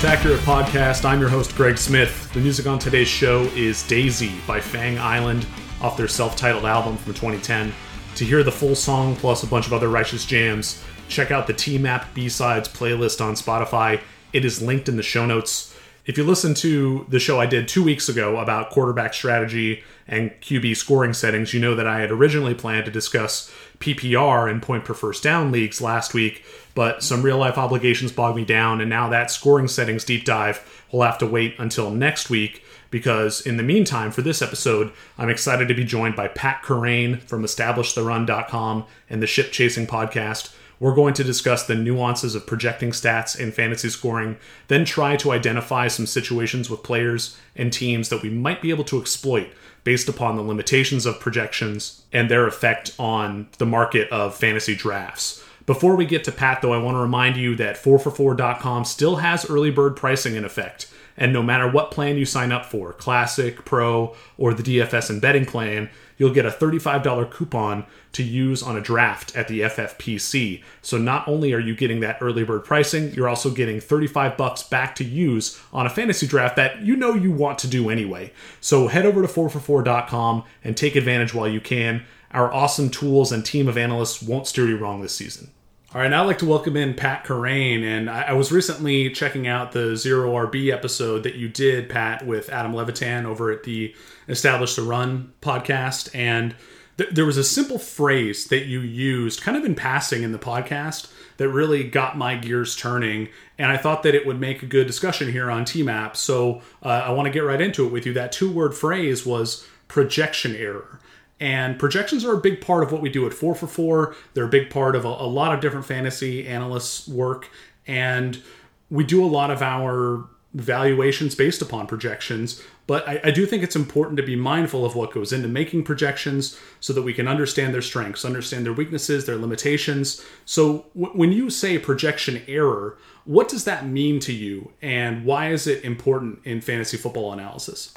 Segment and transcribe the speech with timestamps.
[0.00, 1.04] Most Accurate Podcast.
[1.04, 2.32] I'm your host, Greg Smith.
[2.32, 5.46] The music on today's show is Daisy by Fang Island
[5.82, 7.70] off their self titled album from 2010.
[8.14, 11.52] To hear the full song plus a bunch of other righteous jams, check out the
[11.52, 14.00] T Map B Sides playlist on Spotify.
[14.32, 15.76] It is linked in the show notes.
[16.10, 20.32] If you listen to the show I did two weeks ago about quarterback strategy and
[20.40, 24.84] QB scoring settings, you know that I had originally planned to discuss PPR and point
[24.84, 28.90] per first down leagues last week, but some real life obligations bogged me down, and
[28.90, 33.56] now that scoring settings deep dive will have to wait until next week because in
[33.56, 38.84] the meantime, for this episode, I'm excited to be joined by Pat Kerrane from EstablishTheRun.com
[39.08, 40.52] and the Ship Chasing podcast.
[40.80, 45.30] We're going to discuss the nuances of projecting stats in fantasy scoring, then try to
[45.30, 49.48] identify some situations with players and teams that we might be able to exploit
[49.84, 55.44] based upon the limitations of projections and their effect on the market of fantasy drafts.
[55.66, 59.48] Before we get to Pat, though, I want to remind you that 4for4.com still has
[59.48, 60.90] early bird pricing in effect.
[61.16, 65.20] And no matter what plan you sign up for, Classic, Pro, or the DFS and
[65.20, 65.90] betting plan,
[66.20, 70.62] you'll get a $35 coupon to use on a draft at the FFPC.
[70.82, 74.62] So not only are you getting that early bird pricing, you're also getting 35 bucks
[74.62, 78.32] back to use on a fantasy draft that you know you want to do anyway.
[78.60, 82.04] So head over to 4for4.com and take advantage while you can.
[82.32, 85.50] Our awesome tools and team of analysts won't steer you wrong this season.
[85.92, 87.82] All right, now I'd like to welcome in Pat Kerrane.
[87.82, 92.24] And I, I, was recently checking out the Zero RB episode that you did, Pat,
[92.24, 93.92] with Adam Levitan over at the
[94.28, 96.14] Establish the Run podcast.
[96.14, 96.54] And
[96.96, 100.38] th- there was a simple phrase that you used kind of in passing in the
[100.38, 103.28] podcast that really got my gears turning.
[103.58, 106.14] And I thought that it would make a good discussion here on TMAP.
[106.14, 108.12] So uh, I want to get right into it with you.
[108.12, 110.99] That two word phrase was projection error.
[111.40, 114.14] And projections are a big part of what we do at 4 for 4.
[114.34, 117.48] They're a big part of a, a lot of different fantasy analysts' work.
[117.86, 118.42] And
[118.90, 122.62] we do a lot of our valuations based upon projections.
[122.86, 125.84] But I, I, do think it's important to be mindful of what goes into making
[125.84, 130.24] projections so that we can understand their strengths, understand their weaknesses, their limitations.
[130.44, 134.72] So w- when you say projection error, what does that mean to you?
[134.82, 137.94] And why is it important in fantasy football analysis?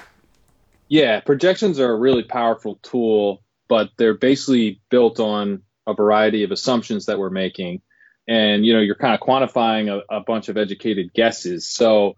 [0.88, 6.52] Yeah, projections are a really powerful tool, but they're basically built on a variety of
[6.52, 7.82] assumptions that we're making.
[8.28, 11.68] And, you know, you're kind of quantifying a, a bunch of educated guesses.
[11.68, 12.16] So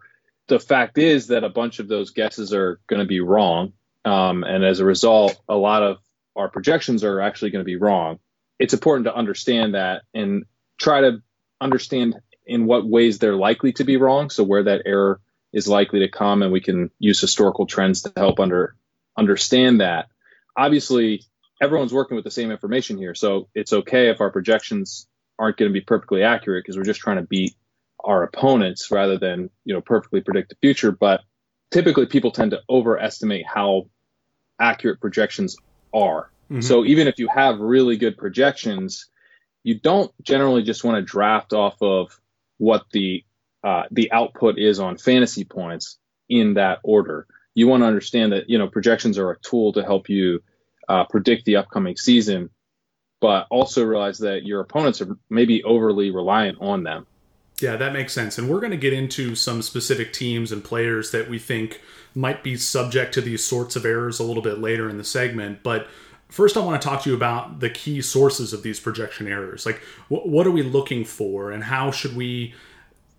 [0.48, 3.74] the fact is that a bunch of those guesses are going to be wrong.
[4.04, 5.98] Um, and as a result, a lot of
[6.36, 8.20] our projections are actually going to be wrong.
[8.60, 10.46] It's important to understand that and
[10.78, 11.22] try to
[11.60, 12.16] understand
[12.46, 14.30] in what ways they're likely to be wrong.
[14.30, 15.20] So where that error
[15.56, 18.76] is likely to come, and we can use historical trends to help under
[19.18, 20.10] understand that.
[20.56, 21.24] Obviously,
[21.62, 25.08] everyone's working with the same information here, so it's okay if our projections
[25.40, 27.56] aren't going to be perfectly accurate because we're just trying to beat
[28.04, 30.92] our opponents rather than you know perfectly predict the future.
[30.92, 31.22] But
[31.72, 33.88] typically, people tend to overestimate how
[34.60, 35.56] accurate projections
[35.94, 36.30] are.
[36.52, 36.62] Mm-hmm.
[36.62, 39.08] So even if you have really good projections,
[39.64, 42.20] you don't generally just want to draft off of
[42.58, 43.24] what the
[43.66, 45.98] uh, the output is on fantasy points
[46.30, 47.26] in that order.
[47.56, 50.44] You want to understand that you know projections are a tool to help you
[50.88, 52.52] uh, predict the upcoming season,
[53.20, 57.08] but also realize that your opponents are maybe overly reliant on them.
[57.60, 58.38] Yeah, that makes sense.
[58.38, 61.82] And we're going to get into some specific teams and players that we think
[62.14, 65.64] might be subject to these sorts of errors a little bit later in the segment.
[65.64, 65.88] But
[66.30, 69.66] first, I want to talk to you about the key sources of these projection errors.
[69.66, 72.54] Like, wh- what are we looking for, and how should we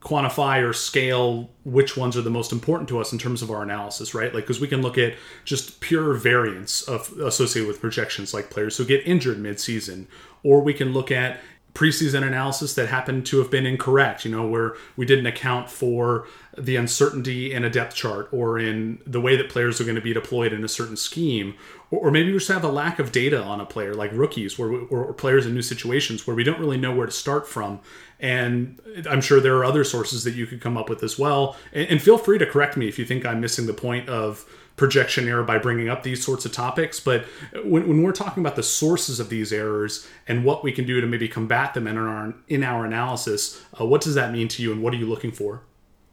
[0.06, 3.64] quantify or scale which ones are the most important to us in terms of our
[3.64, 4.32] analysis, right?
[4.32, 5.14] Like, because we can look at
[5.44, 10.06] just pure variance of associated with projections, like players who get injured mid-season,
[10.44, 11.40] or we can look at
[11.74, 16.26] preseason analysis that happened to have been incorrect, you know, where we didn't account for
[16.56, 20.00] the uncertainty in a depth chart or in the way that players are going to
[20.00, 21.54] be deployed in a certain scheme.
[21.90, 24.70] Or, maybe we just have a lack of data on a player, like rookies where
[24.70, 27.80] or players in new situations where we don't really know where to start from.
[28.18, 31.56] And I'm sure there are other sources that you could come up with as well.
[31.72, 34.44] And, and feel free to correct me if you think I'm missing the point of
[34.76, 37.00] projection error by bringing up these sorts of topics.
[37.00, 37.24] But
[37.64, 41.00] when, when we're talking about the sources of these errors and what we can do
[41.00, 44.62] to maybe combat them in our in our analysis, uh, what does that mean to
[44.62, 45.62] you, and what are you looking for?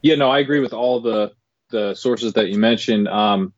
[0.01, 1.33] Yeah, no, I agree with all the
[1.69, 3.07] the sources that you mentioned.
[3.07, 3.53] Um,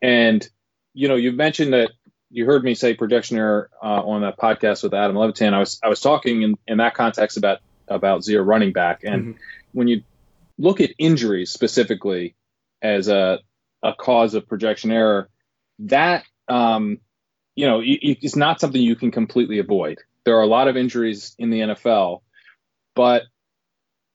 [0.00, 0.48] and
[0.94, 1.90] you know, you mentioned that
[2.30, 5.54] you heard me say projection error uh, on that podcast with Adam Levitan.
[5.54, 7.58] I was I was talking in, in that context about
[7.88, 9.38] about zero running back, and mm-hmm.
[9.72, 10.02] when you
[10.58, 12.36] look at injuries specifically
[12.80, 13.40] as a
[13.82, 15.28] a cause of projection error,
[15.80, 16.98] that um,
[17.56, 19.98] you know it's not something you can completely avoid.
[20.24, 22.20] There are a lot of injuries in the NFL,
[22.94, 23.22] but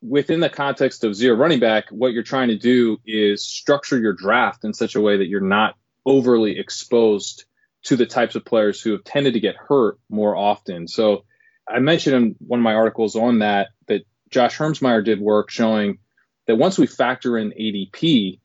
[0.01, 4.13] within the context of zero running back, what you're trying to do is structure your
[4.13, 5.75] draft in such a way that you're not
[6.06, 7.46] overly exposed
[7.84, 10.88] to the types of players who have tended to get hurt more often.
[10.88, 11.25] So
[11.68, 16.00] I mentioned in one of my articles on that that Josh Hermsmeyer did work showing
[16.48, 18.40] that once we factor in ADP,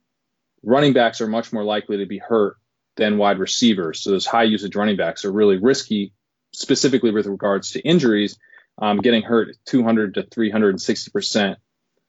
[0.62, 2.56] running backs are much more likely to be hurt
[2.96, 4.00] than wide receivers.
[4.00, 6.12] So those high usage running backs are really risky,
[6.52, 8.38] specifically with regards to injuries.
[8.78, 11.58] Um, getting hurt 200 to 360 percent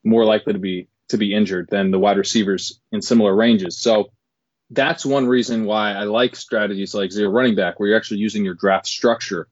[0.03, 3.77] more likely to be to be injured than the wide receivers in similar ranges.
[3.77, 4.11] So
[4.71, 8.45] that's one reason why I like strategies like zero running back, where you're actually using
[8.45, 9.47] your draft structure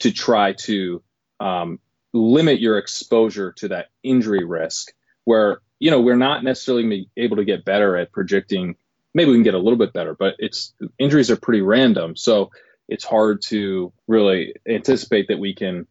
[0.00, 1.02] to try to
[1.38, 1.78] um,
[2.12, 4.92] limit your exposure to that injury risk.
[5.24, 8.76] Where you know we're not necessarily able to get better at predicting.
[9.14, 12.50] Maybe we can get a little bit better, but it's injuries are pretty random, so
[12.88, 15.86] it's hard to really anticipate that we can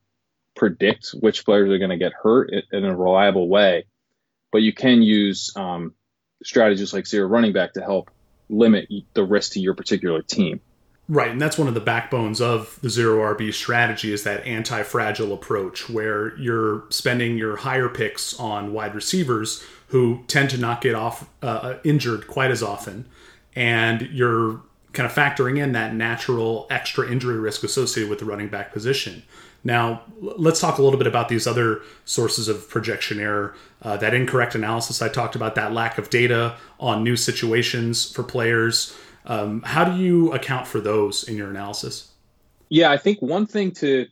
[0.56, 3.86] predict which players are going to get hurt in a reliable way.
[4.52, 5.94] But you can use um,
[6.44, 8.10] strategies like zero running back to help
[8.52, 10.60] limit the risk to your particular team.
[11.10, 15.34] Right, and that's one of the backbones of the zero RB strategy is that anti-fragile
[15.34, 20.96] approach where you're spending your higher picks on wide receivers who tend to not get
[20.96, 23.06] off uh, uh injured quite as often,
[23.56, 24.62] and you're
[24.94, 29.24] kind of factoring in that natural extra injury risk associated with the running back position.
[29.64, 33.56] Now, let's talk a little bit about these other sources of projection error.
[33.82, 38.24] Uh, that incorrect analysis I talked about, that lack of data on new situations for
[38.24, 38.96] players.
[39.26, 42.12] Um, how do you account for those in your analysis?
[42.70, 44.08] Yeah, I think one thing to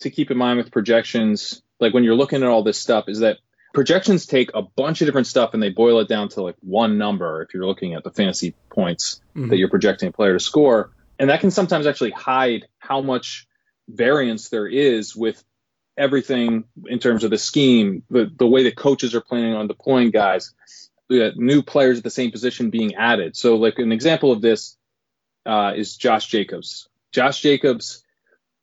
[0.00, 3.20] to keep in mind with projections, like when you're looking at all this stuff, is
[3.20, 3.38] that
[3.72, 6.98] projections take a bunch of different stuff and they boil it down to like one
[6.98, 7.42] number.
[7.42, 9.48] If you're looking at the fantasy points mm-hmm.
[9.48, 13.46] that you're projecting a player to score, and that can sometimes actually hide how much
[13.88, 15.42] variance there is with
[15.96, 20.10] everything in terms of the scheme, the, the way the coaches are planning on deploying
[20.10, 20.52] guys,
[21.08, 23.36] the new players at the same position being added.
[23.36, 24.76] So, like an example of this
[25.46, 26.88] uh, is Josh Jacobs.
[27.12, 28.02] Josh Jacobs,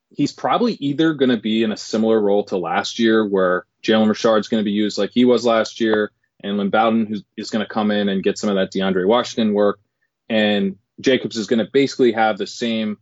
[0.09, 4.09] he's probably either going to be in a similar role to last year, where Jalen
[4.09, 6.11] Richard is going to be used like he was last year,
[6.43, 9.07] and Lynn Bowden who is going to come in and get some of that DeAndre
[9.07, 9.79] Washington work,
[10.27, 12.97] and Jacobs is going to basically have the same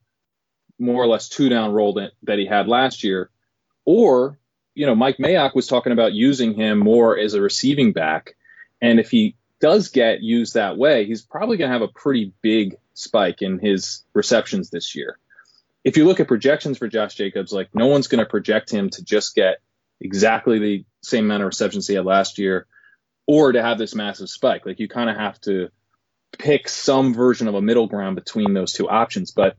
[0.79, 3.29] more or less two down role that, that he had last year.
[3.85, 4.39] Or,
[4.75, 8.35] you know, Mike Mayock was talking about using him more as a receiving back.
[8.81, 12.33] And if he does get used that way, he's probably going to have a pretty
[12.41, 15.17] big spike in his receptions this year.
[15.83, 18.89] If you look at projections for Josh Jacobs, like no one's going to project him
[18.91, 19.57] to just get
[19.99, 22.67] exactly the same amount of receptions he had last year
[23.27, 24.65] or to have this massive spike.
[24.65, 25.69] Like you kind of have to
[26.37, 29.31] pick some version of a middle ground between those two options.
[29.31, 29.55] But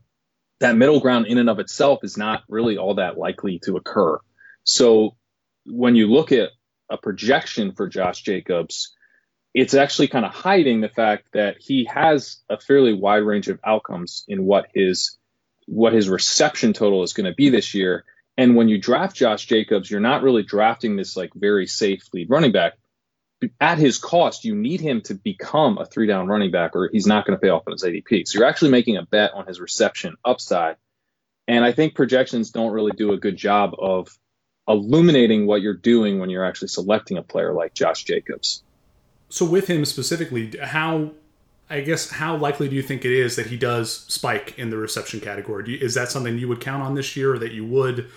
[0.61, 4.19] that middle ground in and of itself is not really all that likely to occur.
[4.63, 5.17] So
[5.65, 6.49] when you look at
[6.89, 8.95] a projection for Josh Jacobs,
[9.53, 13.59] it's actually kind of hiding the fact that he has a fairly wide range of
[13.65, 15.17] outcomes in what his
[15.65, 18.03] what his reception total is going to be this year.
[18.37, 22.29] And when you draft Josh Jacobs, you're not really drafting this like very safe lead
[22.29, 22.73] running back
[23.59, 27.07] at his cost, you need him to become a three down running back, or he's
[27.07, 28.27] not going to pay off on his ADP.
[28.27, 30.75] So you're actually making a bet on his reception upside.
[31.47, 34.17] And I think projections don't really do a good job of
[34.67, 38.63] illuminating what you're doing when you're actually selecting a player like Josh Jacobs.
[39.29, 41.11] So with him specifically, how
[41.69, 44.77] I guess how likely do you think it is that he does spike in the
[44.77, 45.71] reception category?
[45.71, 48.07] You, is that something you would count on this year, or that you would,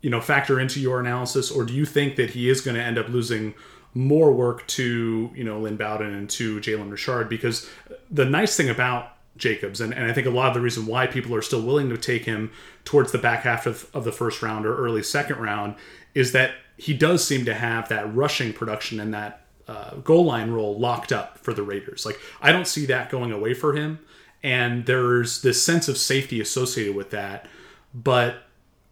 [0.00, 2.82] you know, factor into your analysis, or do you think that he is going to
[2.82, 3.54] end up losing?
[3.96, 7.68] More work to you know Lynn Bowden and to Jalen Richard because
[8.10, 11.06] the nice thing about Jacobs and, and I think a lot of the reason why
[11.06, 12.52] people are still willing to take him
[12.84, 15.76] towards the back half of, of the first round or early second round
[16.14, 20.50] is that he does seem to have that rushing production and that uh, goal line
[20.50, 22.04] role locked up for the Raiders.
[22.04, 23.98] Like I don't see that going away for him,
[24.42, 27.48] and there's this sense of safety associated with that.
[27.94, 28.42] But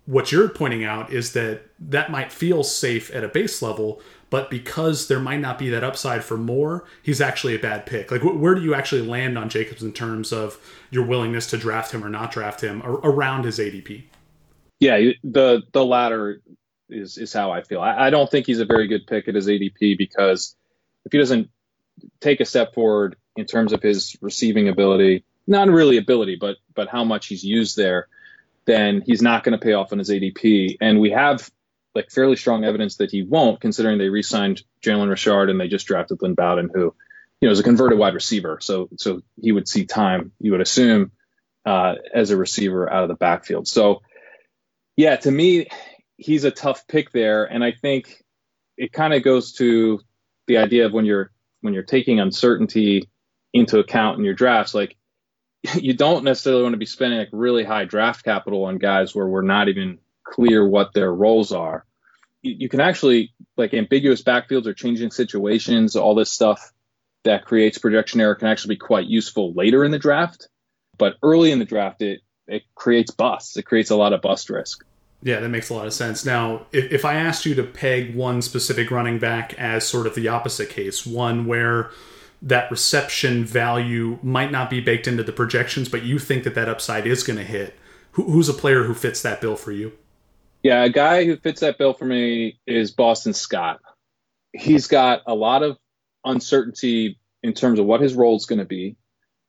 [0.07, 4.51] what you're pointing out is that that might feel safe at a base level, but
[4.51, 8.11] because there might not be that upside for more, he's actually a bad pick.
[8.11, 10.59] Like, wh- where do you actually land on Jacobs in terms of
[10.91, 14.03] your willingness to draft him or not draft him ar- around his ADP?
[14.81, 16.43] Yeah, the the latter
[16.89, 17.81] is is how I feel.
[17.81, 20.57] I, I don't think he's a very good pick at his ADP because
[21.05, 21.49] if he doesn't
[22.21, 26.89] take a step forward in terms of his receiving ability, not really ability, but but
[26.89, 28.09] how much he's used there,
[28.65, 30.77] then he's not going to pay off on his ADP.
[30.81, 31.51] And we have
[31.95, 35.87] like fairly strong evidence that he won't, considering they re-signed Jalen Richard and they just
[35.87, 36.95] drafted Lynn Bowden, who
[37.41, 38.59] you know is a converted wide receiver.
[38.61, 41.13] So so he would see time, you would assume,
[41.65, 43.69] uh, as a receiver out of the backfield.
[43.69, 44.03] So
[44.97, 45.69] yeah, to me,
[46.17, 48.23] he's a tough pick there, and I think
[48.77, 50.01] it kind of goes to
[50.47, 53.09] the idea of when you're when you're taking uncertainty
[53.53, 54.97] into account in your drafts, like
[55.75, 59.27] you don't necessarily want to be spending like really high draft capital on guys where
[59.27, 61.85] we're not even clear what their roles are.
[62.43, 66.73] You, you can actually like ambiguous backfields or changing situations, all this stuff
[67.25, 70.49] that creates projection error can actually be quite useful later in the draft.
[70.99, 73.57] But early in the draft, it it creates busts.
[73.57, 74.85] It creates a lot of bust risk.
[75.23, 76.27] Yeah, that makes a lot of sense.
[76.27, 80.15] Now, if, if I asked you to peg one specific running back as sort of
[80.15, 81.91] the opposite case, one where
[82.43, 86.69] that reception value might not be baked into the projections, but you think that that
[86.69, 87.79] upside is going to hit,
[88.13, 89.93] who, who's a player who fits that bill for you?
[90.65, 93.81] Yeah, a guy who fits that bill for me is Boston Scott.
[94.53, 95.79] He's got a lot of
[96.25, 98.97] uncertainty in terms of what his role is going to be,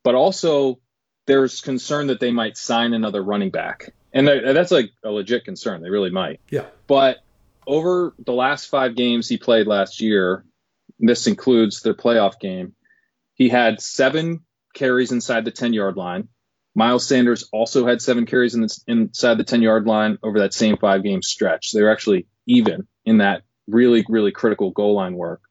[0.04, 0.80] but also
[1.26, 5.82] there's concern that they might sign another running back and that's like a legit concern.
[5.82, 6.40] They really might.
[6.50, 6.66] Yeah.
[6.88, 7.18] But
[7.68, 10.46] over the last five games he played last year,
[11.00, 12.74] this includes their playoff game,
[13.34, 16.30] he had seven carries inside the 10 yard line.
[16.76, 20.54] Miles Sanders also had seven carries in the, inside the 10 yard line over that
[20.54, 21.72] same five game stretch.
[21.72, 25.42] They were actually even in that really, really critical goal line work.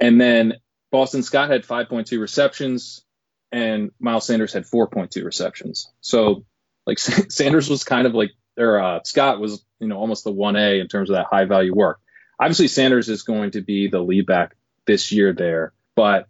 [0.00, 0.54] And then
[0.90, 3.04] Boston Scott had 5.2 receptions
[3.52, 5.90] and Miles Sanders had 4.2 receptions.
[6.00, 6.44] So
[6.86, 6.98] like
[7.30, 10.88] Sanders was kind of like, or uh, Scott was, you know, almost the 1A in
[10.88, 12.00] terms of that high value work.
[12.40, 14.56] Obviously, Sanders is going to be the lead back
[14.86, 16.26] this year there, but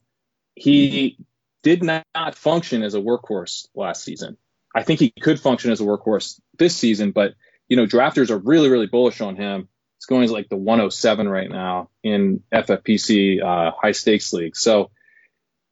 [0.55, 1.17] he
[1.63, 2.05] did not
[2.35, 4.37] function as a workhorse last season.
[4.75, 7.35] I think he could function as a workhorse this season, but,
[7.69, 9.69] you know, drafters are really, really bullish on him.
[9.99, 14.57] It's going to like the 107 right now in FFPC uh, high stakes league.
[14.57, 14.91] So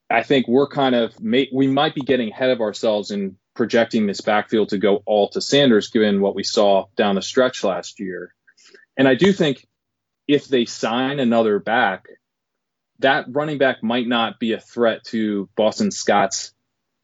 [0.08, 4.20] I think we're kind of, we might be getting ahead of ourselves in projecting this
[4.20, 8.34] backfield to go all to Sanders, given what we saw down the stretch last year.
[8.96, 9.66] And I do think
[10.28, 12.06] if they sign another back,
[13.00, 16.52] that running back might not be a threat to Boston Scott's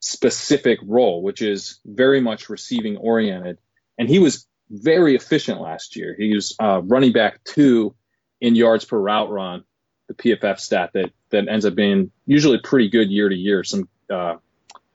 [0.00, 3.58] specific role, which is very much receiving oriented.
[3.98, 6.14] And he was very efficient last year.
[6.16, 7.94] He was uh, running back two
[8.40, 9.64] in yards per route run,
[10.08, 13.64] the PFF stat that that ends up being usually pretty good year to year.
[13.64, 14.36] Some uh,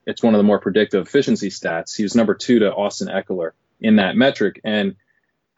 [0.06, 1.96] it's one of the more predictive efficiency stats.
[1.96, 4.60] He was number two to Austin Ekeler in that metric.
[4.64, 4.96] And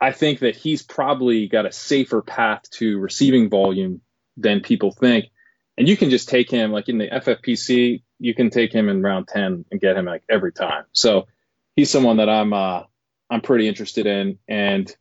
[0.01, 4.01] I think that he's probably got a safer path to receiving volume
[4.37, 5.27] than people think.
[5.77, 9.03] And you can just take him like in the FFPC, you can take him in
[9.03, 10.85] round 10 and get him like every time.
[10.93, 11.27] So
[11.75, 12.83] he's someone that I'm, uh,
[13.29, 14.39] I'm pretty interested in.
[14.47, 14.95] And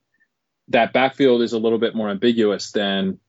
[0.69, 3.19] that backfield is a little bit more ambiguous than,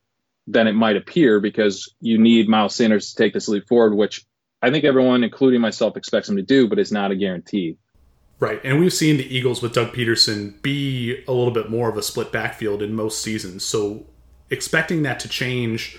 [0.47, 4.25] than it might appear because you need Miles Sanders to take this leap forward, which
[4.61, 7.77] I think everyone, including myself, expects him to do, but it's not a guarantee.
[8.39, 8.59] Right.
[8.63, 12.01] And we've seen the Eagles with Doug Pederson be a little bit more of a
[12.01, 13.63] split backfield in most seasons.
[13.63, 14.07] So
[14.49, 15.97] expecting that to change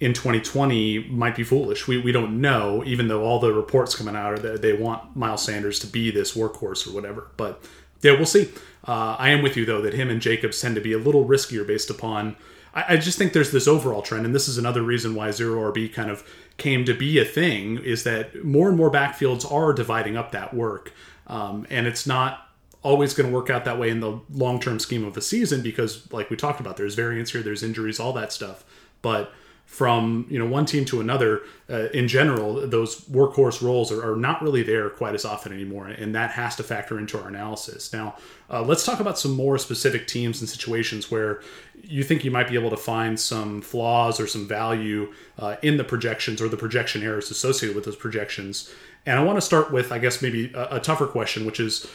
[0.00, 1.88] in 2020 might be foolish.
[1.88, 5.16] We, we don't know, even though all the reports coming out are that they want
[5.16, 7.30] Miles Sanders to be this workhorse or whatever.
[7.36, 7.62] But
[8.02, 8.50] yeah, we'll see.
[8.86, 11.26] Uh, I am with you, though, that him and Jacobs tend to be a little
[11.26, 12.36] riskier based upon.
[12.74, 15.72] I, I just think there's this overall trend, and this is another reason why zero
[15.72, 16.24] RB kind of
[16.58, 20.54] came to be a thing is that more and more backfields are dividing up that
[20.54, 20.92] work.
[21.26, 22.48] Um, and it's not
[22.82, 25.60] always going to work out that way in the long term scheme of a season
[25.60, 28.64] because, like we talked about, there's variance here, there's injuries, all that stuff.
[29.02, 29.32] But
[29.68, 34.16] from you know one team to another uh, in general those workhorse roles are, are,
[34.16, 37.92] not really there quite as often anymore and that has to factor into our analysis.
[37.92, 38.16] Now
[38.50, 41.42] uh, let's talk about some more specific teams and situations where
[41.82, 45.76] you think you might be able to find some flaws or some value uh, in
[45.76, 48.72] the projections or the projection errors associated with those projections.
[49.04, 51.86] And i want to start with i guess maybe a, a tougher question which is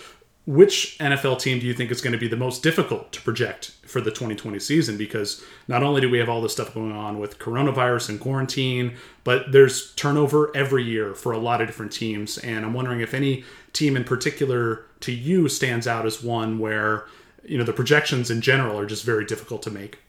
[0.46, 3.72] which NFL team do you think is going to be the most difficult to project
[3.86, 4.98] for the 2020 season?
[4.98, 8.96] Because not only do we have all this stuff going on with coronavirus and quarantine,
[9.24, 12.38] but there's turnover every year for a lot of different teams.
[12.40, 17.06] And I'm wondering if any team in particular to you stands out as one where,
[17.46, 20.00] you know, the projections in general are just very difficult to make.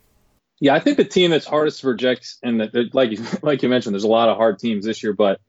[0.61, 3.13] Yeah, I think the team that's hardest to project, and that, like
[3.43, 5.41] like you mentioned, there's a lot of hard teams this year, but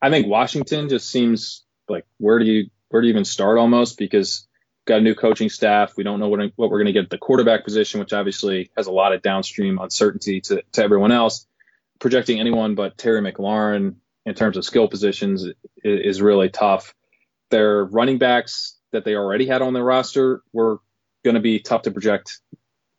[0.00, 4.46] I think Washington just seems like where do you where you even start almost because
[4.84, 5.96] got a new coaching staff.
[5.96, 8.70] We don't know what, what we're going to get at the quarterback position, which obviously
[8.76, 11.46] has a lot of downstream uncertainty to, to everyone else.
[11.98, 15.54] Projecting anyone but Terry McLaurin in terms of skill positions is,
[15.84, 16.94] is really tough.
[17.50, 20.80] Their running backs that they already had on their roster were
[21.24, 22.40] going to be tough to project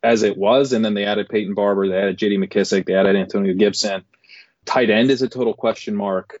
[0.02, 0.72] as it was.
[0.72, 4.04] And then they added Peyton Barber, they added JD McKissic, they added Antonio Gibson.
[4.64, 6.40] Tight end is a total question mark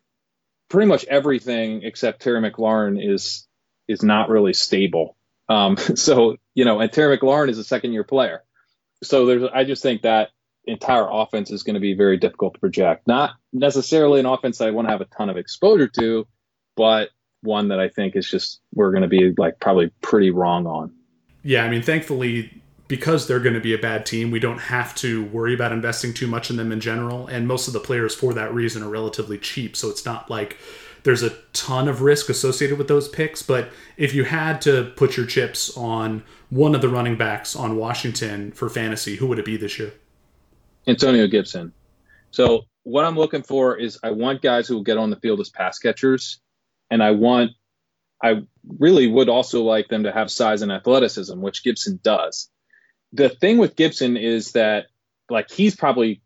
[0.72, 3.46] pretty much everything except Terry McLaurin is
[3.86, 5.16] is not really stable.
[5.48, 8.42] Um, so you know, and Terry McLaurin is a second year player.
[9.04, 10.30] So there's, I just think that
[10.64, 13.06] entire offense is going to be very difficult to project.
[13.06, 16.26] Not necessarily an offense I want to have a ton of exposure to,
[16.76, 17.10] but
[17.42, 20.94] one that I think is just we're going to be like probably pretty wrong on.
[21.42, 22.61] Yeah, I mean, thankfully,
[22.92, 26.12] because they're going to be a bad team, we don't have to worry about investing
[26.12, 27.26] too much in them in general.
[27.26, 29.76] And most of the players, for that reason, are relatively cheap.
[29.76, 30.58] So it's not like
[31.02, 33.42] there's a ton of risk associated with those picks.
[33.42, 37.78] But if you had to put your chips on one of the running backs on
[37.78, 39.94] Washington for fantasy, who would it be this year?
[40.86, 41.72] Antonio Gibson.
[42.30, 45.40] So what I'm looking for is I want guys who will get on the field
[45.40, 46.42] as pass catchers,
[46.90, 47.52] and I want
[48.22, 48.42] I
[48.78, 52.50] really would also like them to have size and athleticism, which Gibson does.
[53.12, 54.86] The thing with Gibson is that
[55.28, 56.22] like he's probably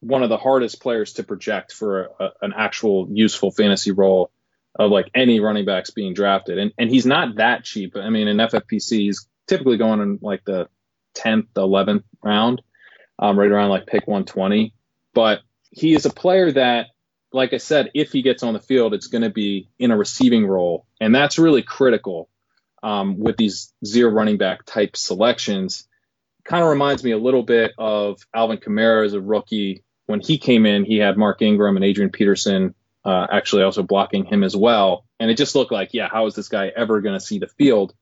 [0.00, 4.30] one of the hardest players to project for a, an actual useful fantasy role
[4.78, 6.58] of like any running backs being drafted.
[6.58, 7.96] And and he's not that cheap.
[7.96, 10.68] I mean, in FFPC, he's typically going in like the
[11.16, 12.62] 10th, 11th round,
[13.18, 14.72] um, right around like pick 120.
[15.12, 16.86] But he is a player that,
[17.32, 19.96] like I said, if he gets on the field, it's going to be in a
[19.96, 20.86] receiving role.
[21.00, 22.28] And that's really critical
[22.82, 25.86] um, with these zero running back type selections.
[26.50, 30.38] Kind of reminds me a little bit of Alvin Kamara as a rookie when he
[30.38, 34.56] came in, he had Mark Ingram and Adrian Peterson uh, actually also blocking him as
[34.56, 35.06] well.
[35.20, 37.46] And it just looked like, yeah, how is this guy ever going to see the
[37.46, 37.94] field?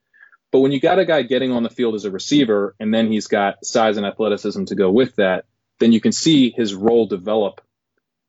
[0.51, 3.13] But when you got a guy getting on the field as a receiver and then
[3.13, 5.45] he's got size and athleticism to go with that,
[5.81, 7.61] then you can see his role develop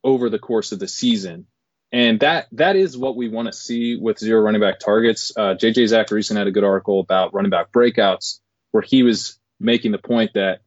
[0.03, 1.45] over the course of the season.
[1.93, 5.31] And that that is what we want to see with zero running back targets.
[5.35, 9.91] Uh, JJ Zachariason had a good article about running back breakouts where he was making
[9.91, 10.61] the point that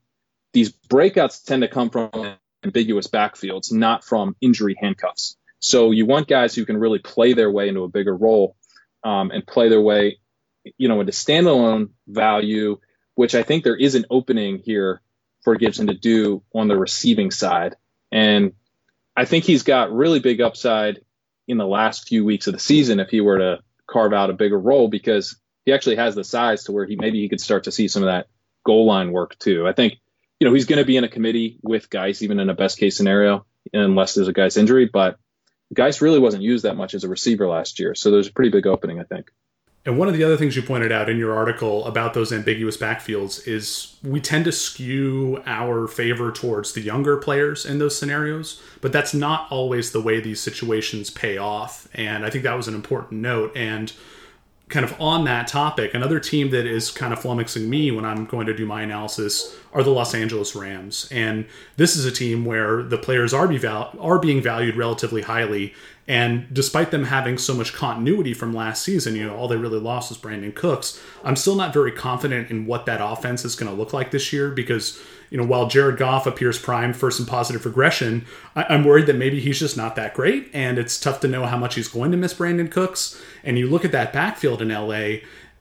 [0.53, 5.37] these breakouts tend to come from ambiguous backfields, not from injury handcuffs.
[5.59, 8.57] So you want guys who can really play their way into a bigger role
[9.05, 10.19] um, and play their way,
[10.77, 12.79] you know, into standalone value,
[13.15, 15.01] which I think there is an opening here
[15.43, 17.77] for Gibson to do on the receiving side.
[18.11, 18.53] And
[19.17, 21.01] I think he's got really big upside
[21.49, 24.35] in the last few weeks of the season if he were to carve out a
[24.35, 27.65] bigger role because he actually has the size to where he maybe he could start
[27.65, 28.27] to see some of that
[28.65, 29.67] goal line work too.
[29.67, 29.99] I think
[30.43, 32.77] you know, he's going to be in a committee with Guice, even in a best
[32.77, 34.91] case scenario, unless there's a Guice injury.
[34.93, 35.17] But
[35.73, 37.95] Guice really wasn't used that much as a receiver last year.
[37.95, 39.31] So there's a pretty big opening, I think.
[39.87, 42.77] And one of the other things you pointed out in your article about those ambiguous
[42.77, 48.61] backfields is we tend to skew our favor towards the younger players in those scenarios,
[48.81, 51.87] but that's not always the way these situations pay off.
[51.95, 53.57] And I think that was an important note.
[53.57, 53.93] And
[54.73, 58.25] kind of on that topic, another team that is kind of flummoxing me when I'm
[58.25, 61.09] going to do my analysis are the Los Angeles Rams.
[61.13, 65.23] And this is a team where the players are, be val- are being valued relatively
[65.23, 65.75] highly.
[66.09, 69.79] And despite them having so much continuity from last season, you know, all they really
[69.79, 70.99] lost was Brandin Cooks.
[71.23, 74.33] I'm still not very confident in what that offense is going to look like this
[74.33, 75.01] year because
[75.33, 79.17] you know, while Jared Goff appears primed for some positive regression, I- am worried that
[79.17, 82.11] maybe he's just not that great, and it's tough to know how much he's going
[82.11, 83.19] to miss Brandin Cooks.
[83.43, 85.21] And you look at that backfield in LA,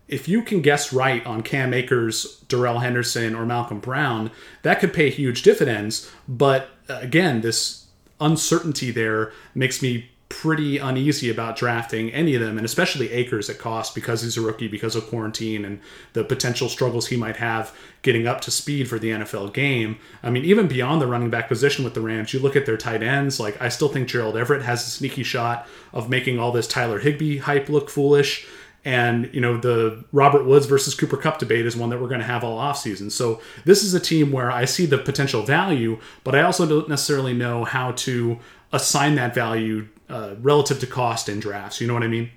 [0.10, 4.30] if you can guess right on Cam Akers, Darrell Henderson, or Malcolm Brown,
[4.64, 6.12] that could pay huge dividends.
[6.28, 7.86] But uh, again, this
[8.20, 13.60] uncertainty there makes me pretty uneasy about drafting any of them, and especially Akers at
[13.60, 15.80] cost because he's a rookie, because of quarantine and
[16.14, 19.98] the potential struggles he might have getting up to speed for the NFL game.
[20.24, 22.78] I mean, even beyond the running back position with the Rams, you look at their
[22.78, 23.40] tight ends.
[23.40, 27.00] Like, I still think Gerald Everett has a sneaky shot of making all this Tyler
[27.00, 28.48] Higbee hype look foolish.
[28.84, 32.22] And, you know, the Robert Woods versus Cooper Kupp debate is one that we're going
[32.22, 33.12] to have all offseason.
[33.12, 36.90] So this is a team where I see the potential value, but I also don't
[36.90, 38.40] necessarily know how to
[38.74, 41.82] assign that value uh, relative to cost in drafts.
[41.82, 42.30] You know what I mean?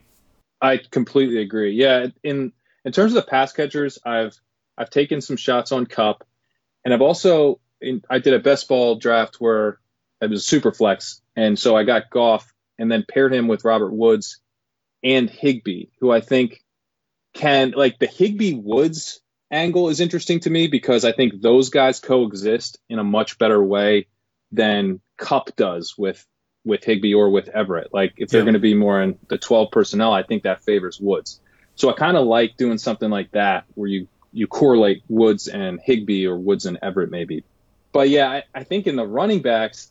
[0.60, 1.72] I completely agree.
[1.72, 2.52] Yeah, in
[2.84, 4.38] in terms of the pass catchers, I've
[4.78, 6.24] I've taken some shots on Kupp,
[6.84, 9.78] and I've also in, I did a best ball draft where
[10.20, 13.64] it was a super flex, and so I got Goff and then paired him with
[13.64, 14.40] Robert Woods
[15.02, 16.64] and Higbee, who I think
[17.34, 22.00] can like the Higbee Woods angle is interesting to me because I think those guys
[22.00, 24.06] coexist in a much better way
[24.50, 26.24] than Kupp does with
[26.64, 27.92] with Higbee or with Everett.
[27.92, 28.44] Like if they're yeah.
[28.44, 31.40] going to be more in the 12 personnel, I think that favors Woods.
[31.76, 35.80] So I kind of like doing something like that where you you correlate Woods and
[35.80, 37.44] Higbee or Woods and Everett maybe.
[37.92, 39.90] But yeah, I, I think in the running backs,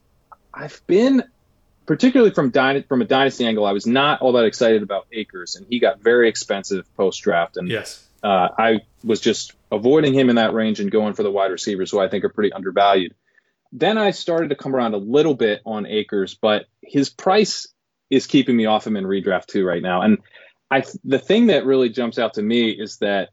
[0.53, 1.23] I've been
[1.85, 5.65] particularly from from a dynasty angle, I was not all that excited about Akers, and
[5.69, 7.57] he got very expensive post draft.
[7.57, 11.31] And yes, uh, I was just avoiding him in that range and going for the
[11.31, 13.13] wide receivers, who I think are pretty undervalued.
[13.75, 17.67] Then I started to come around a little bit on Akers, but his price
[18.09, 20.03] is keeping me off him in redraft too right now.
[20.03, 20.19] And
[20.69, 23.29] I the thing that really jumps out to me is that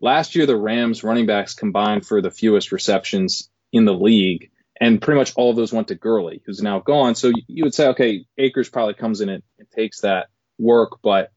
[0.00, 4.50] last year the Rams running backs combined for the fewest receptions in the league,
[4.80, 7.16] and pretty much all of those went to Gurley, who's now gone.
[7.16, 10.26] So you would say, okay, Akers probably comes in and, takes that
[10.58, 11.30] work, but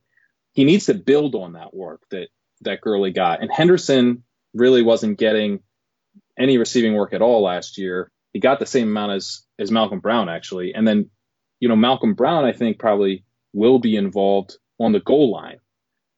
[0.54, 2.30] he needs to build on that work that
[2.62, 3.42] that Gurley got.
[3.42, 4.24] And Henderson
[4.56, 5.60] really wasn't getting
[6.38, 8.12] any receiving work at all last year.
[8.34, 11.10] He got the same amount as as Malcolm Brown actually, and then
[11.60, 15.60] you know Malcolm Brown I think probably will be involved on the goal line.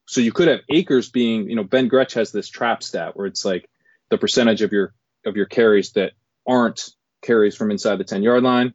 [0.06, 3.26] So you could have Akers being, you know, Ben Gretch has this trap stat where
[3.26, 3.68] it's like
[4.08, 6.12] the percentage of your of your carries that
[6.46, 6.90] aren't
[7.22, 8.72] carries from inside the 10 yard line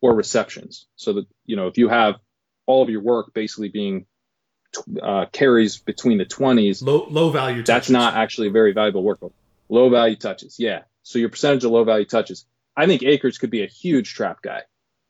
[0.00, 0.86] or receptions.
[0.96, 2.16] So that, you know, if you have
[2.66, 4.06] all of your work basically being
[5.02, 7.66] uh, carries between the 20s, low, low value, touches.
[7.66, 9.18] that's not actually very valuable work.
[9.68, 10.56] Low value touches.
[10.58, 10.82] Yeah.
[11.02, 12.46] So your percentage of low value touches.
[12.80, 14.62] I think Akers could be a huge trap guy,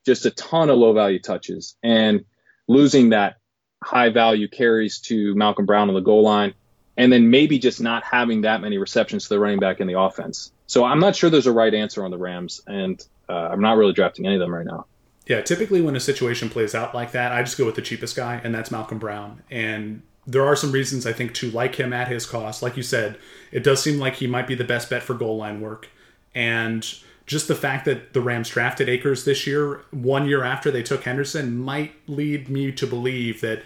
[0.05, 2.25] just a ton of low value touches and
[2.69, 3.37] losing that
[3.83, 6.55] high value carries to Malcolm Brown on the goal line
[6.97, 9.99] and then maybe just not having that many receptions to the running back in the
[9.99, 10.53] offense.
[10.67, 13.79] So I'm not sure there's a right answer on the Rams, and uh, I'm not
[13.79, 14.87] really drafting any of them right now.
[15.27, 18.17] Yeah, typically when a situation plays out like that, I just go with the cheapest
[18.17, 19.43] guy, and that's Malcolm Brown.
[19.51, 22.63] And there are some reasons I think to like him at his cost.
[22.63, 23.19] Like you said,
[23.51, 25.89] it does seem like he might be the best bet for goal line work.
[26.35, 26.87] And
[27.31, 31.05] just the fact that the Rams drafted Akers this year, one year after they took
[31.05, 33.62] Henderson, might lead me to believe that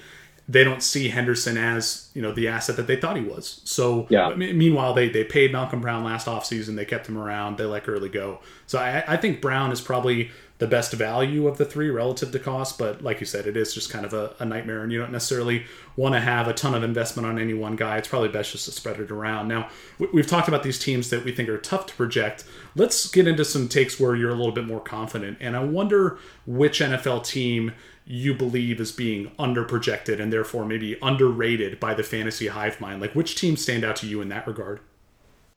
[0.47, 3.63] they don't see Henderson as you know the asset that they thought he was.
[3.65, 4.35] So yeah.
[4.35, 6.77] meanwhile, they they paid Malcolm Brown last offseason.
[6.77, 7.57] They kept him around.
[7.57, 8.41] They let Gurley go.
[8.67, 10.31] So I, I think Brown is probably
[10.65, 12.79] the best value of the three relative to cost.
[12.79, 15.13] But like you said, it is just kind of a, a nightmare, and you don't
[15.13, 17.99] necessarily want to have a ton of investment on any one guy.
[17.99, 19.47] It's probably best just to spread it around.
[19.47, 19.69] Now
[20.15, 22.45] we've talked about these teams that we think are tough to project.
[22.75, 26.19] Let's get into some takes where you're a little bit more confident, and I wonder
[26.47, 27.73] which NFL team
[28.07, 33.03] you believe is being underprojected and therefore maybe underrated by the fantasy hive mind?
[33.03, 34.81] Like, which teams stand out to you in that regard?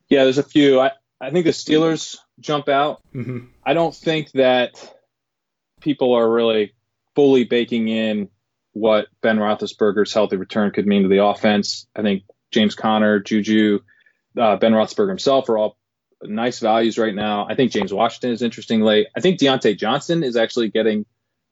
[0.10, 0.80] Yeah, there's a few.
[0.80, 3.02] I, I think the Steelers jump out.
[3.13, 3.48] Mm-hmm.
[3.65, 4.97] I don't think that
[5.82, 6.74] people are really
[7.16, 8.30] fully baking in
[8.74, 11.88] what Ben Roethlisberger's healthy return could mean to the offense.
[11.96, 13.80] I think James Conner, Juju,
[14.38, 15.78] uh, Ben Roethlisberger himself are all
[16.22, 17.48] nice values right now.
[17.50, 19.08] I think James Washington is interesting late.
[19.16, 21.06] I think Diontae Johnson is actually getting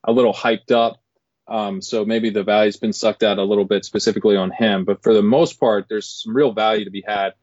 [0.04, 1.02] a little hyped up.
[1.48, 4.84] Um, so maybe the value's been sucked out a little bit specifically on him.
[4.84, 7.34] But for the most part, there's some real value to be had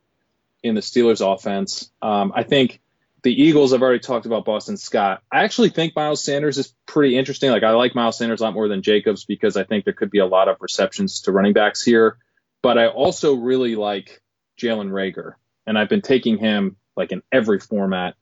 [0.62, 1.90] in the Steelers offense.
[2.00, 2.80] Um, I think
[3.22, 5.22] the Eagles, I've already talked about Boston Scott.
[5.30, 7.50] I actually think Miles Sanders is pretty interesting.
[7.50, 10.10] Like I like Miles Sanders a lot more than Jacobs because I think there could
[10.10, 12.18] be a lot of receptions to running backs here.
[12.62, 14.20] But I also really like
[14.60, 15.34] Jalen Reagor,
[15.66, 18.14] and I've been taking him like in every format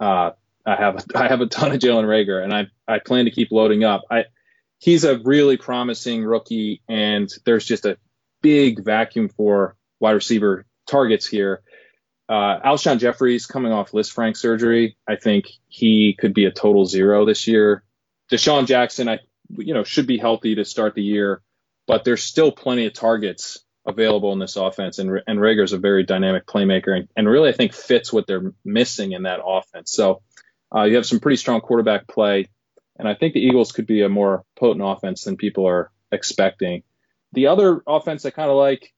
[0.00, 0.30] uh,
[0.64, 3.52] I have I have a ton of Jalen Reagor, and I I plan to keep
[3.52, 4.02] loading up.
[4.10, 4.24] I
[4.78, 7.98] he's a really promising rookie, and there's just a
[8.42, 11.62] big vacuum for wide receiver targets here.
[12.28, 14.96] Uh, Alshon Jeffery's coming off Lisfranc surgery.
[15.08, 17.84] I think he could be a total zero this year.
[18.30, 21.42] DeSean Jackson, I you know should be healthy to start the year,
[21.86, 26.04] but there's still plenty of targets available in this offense, and and Reagor's a very
[26.04, 29.92] dynamic playmaker, and, and really I think fits what they're missing in that offense.
[29.92, 30.22] So
[30.74, 32.48] uh, you have some pretty strong quarterback play,
[32.98, 36.82] and I think the Eagles could be a more potent offense than people are expecting.
[37.32, 38.92] The other offense I kind of like,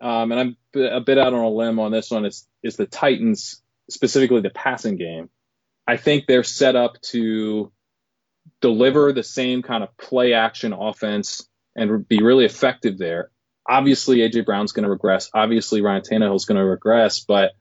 [0.00, 2.86] um, and I'm a bit out on a limb on this one, is, is the
[2.86, 5.30] Titans, specifically the passing game.
[5.86, 7.72] I think they're set up to
[8.60, 13.30] deliver the same kind of play action offense and be really effective there.
[13.68, 15.30] Obviously, AJ Brown's going to regress.
[15.34, 17.52] Obviously, Ryan Tannehill's going to regress, but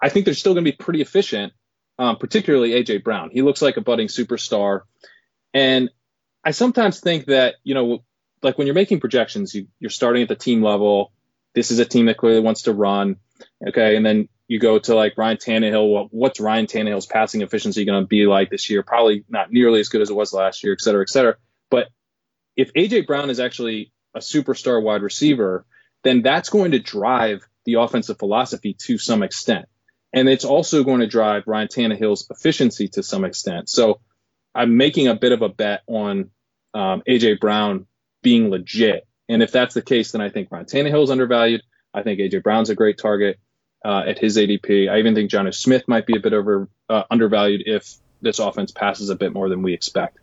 [0.00, 1.52] I think they're still going to be pretty efficient
[1.98, 3.30] um, particularly AJ Brown.
[3.32, 4.82] He looks like a budding superstar,
[5.52, 5.90] and
[6.44, 8.04] I sometimes think that you know,
[8.42, 11.12] like when you're making projections, you, you're starting at the team level.
[11.54, 13.16] This is a team that clearly wants to run,
[13.66, 15.92] okay, and then you go to like Ryan Tannehill.
[15.92, 18.82] Well, what's Ryan Tannehill's passing efficiency going to be like this year?
[18.82, 21.36] Probably not nearly as good as it was last year, et cetera, et cetera.
[21.70, 21.88] But
[22.56, 25.64] if AJ Brown is actually a superstar wide receiver,
[26.02, 29.66] then that's going to drive the offensive philosophy to some extent.
[30.12, 33.68] And it's also going to drive Ryan Tannehill's efficiency to some extent.
[33.68, 34.00] So
[34.54, 36.30] I'm making a bit of a bet on
[36.74, 37.86] um, AJ Brown
[38.22, 39.06] being legit.
[39.28, 41.62] And if that's the case, then I think Ryan is undervalued.
[41.92, 43.38] I think AJ Brown's a great target
[43.84, 44.90] uh, at his ADP.
[44.90, 48.72] I even think Jonnu Smith might be a bit over uh, undervalued if this offense
[48.72, 50.18] passes a bit more than we expect.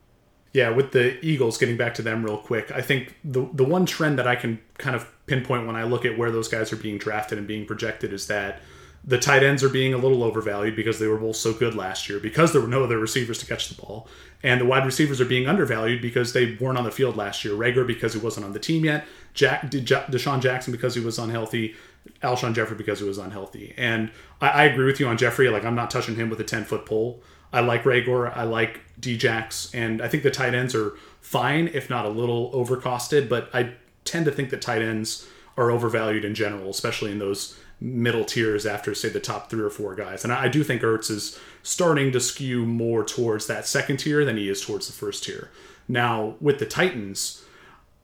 [0.54, 3.86] Yeah, with the Eagles, getting back to them real quick, I think the the one
[3.86, 6.78] trend that I can kind of pinpoint when I look at where those guys are
[6.78, 8.62] being drafted and being projected is that
[9.04, 12.08] the tight ends are being a little overvalued because they were both so good last
[12.08, 14.08] year because there were no other receivers to catch the ball.
[14.44, 17.54] And the wide receivers are being undervalued because they weren't on the field last year.
[17.56, 19.06] Reagor because he wasn't on the team yet.
[19.34, 21.76] Jack DeSean Jackson because he was unhealthy.
[22.24, 23.74] Alshon Jeffery because he was unhealthy.
[23.78, 25.50] And I, I, agree with you on Jeffery.
[25.50, 27.22] Like I'm not touching him with a 10 foot pole.
[27.54, 31.90] I like Reagor, I like Djax, and I think the tight ends are fine, if
[31.90, 33.28] not a little overcosted.
[33.28, 33.74] But I
[34.06, 38.65] tend to think that tight ends are overvalued in general, especially in those middle tiers
[38.65, 40.24] after, say, the top three or four guys.
[40.24, 44.38] And I do think Ertz is starting to skew more towards that second tier than
[44.38, 45.50] he is towards the first tier.
[45.88, 47.44] Now, with the Titans,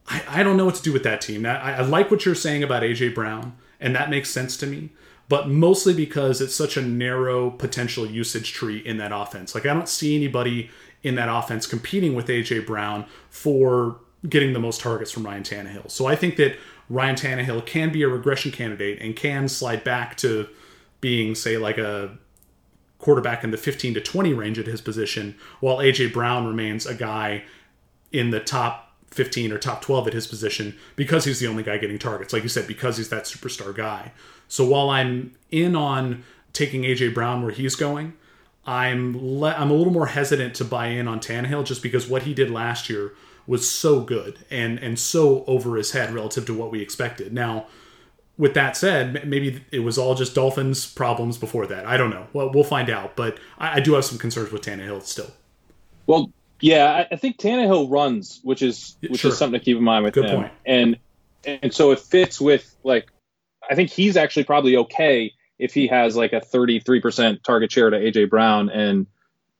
[0.08, 1.46] I, I don't know what to do with that team.
[1.46, 3.10] I, I like what you're saying about A.J.
[3.10, 4.90] Brown, and that makes sense to me
[5.30, 9.54] but mostly because it's such a narrow potential usage tree in that offense.
[9.54, 10.70] Like I don't see anybody
[11.04, 15.92] in that offense competing with AJ Brown for getting the most targets from Ryan Tannehill.
[15.92, 16.58] So I think that
[16.90, 20.48] Ryan Tannehill can be a regression candidate and can slide back to
[21.02, 22.18] being, say, like a
[23.00, 26.96] quarterback in the 15 to 20 range at his position, while AJ Brown remains a
[26.96, 27.44] guy
[28.12, 31.78] in the top 15 or top 12 at his position because he's the only guy
[31.78, 32.34] getting targets.
[32.34, 34.12] Like you said, because he's that superstar guy.
[34.48, 36.24] So while I'm in on
[36.54, 38.14] taking AJ Brown where he's going,
[38.66, 42.24] I'm le- I'm a little more hesitant to buy in on Tannehill just because what
[42.24, 43.14] he did last year
[43.48, 47.34] was so good and and so over his head relative to what we expected.
[47.34, 47.66] Now,
[48.38, 51.86] with that said, maybe it was all just Dolphins' problems before that.
[51.86, 52.28] I don't know.
[52.34, 53.16] Well, we'll find out.
[53.16, 55.32] But I, I do have some concerns with Tannehill still.
[56.06, 59.32] Well, yeah, I, I think Tannehill runs, which is which sure.
[59.32, 60.42] is something to keep in mind with Good him.
[60.42, 60.54] Point.
[60.66, 60.98] And
[61.46, 63.08] and so it fits with like
[63.70, 67.98] I think he's actually probably okay if he has like a 33% target share to
[67.98, 69.08] AJ Brown and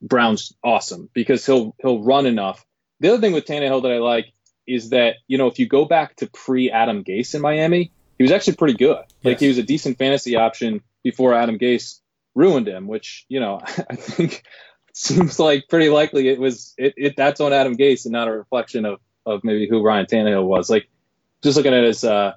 [0.00, 2.64] Brown's awesome because he'll he'll run enough.
[3.00, 4.32] The other thing with Tannehill that I like
[4.66, 8.24] is that you know if you go back to pre Adam Gase in Miami, he
[8.24, 8.96] was actually pretty good.
[9.24, 9.40] Like yes.
[9.40, 12.00] he was a decent fantasy option before Adam Gase
[12.34, 14.42] ruined him, which you know I think
[14.92, 18.32] seems like pretty likely it was it, it that's on Adam Gase and not a
[18.32, 20.68] reflection of of maybe who Ryan Tannehill was.
[20.68, 20.88] Like
[21.42, 22.32] just looking at his uh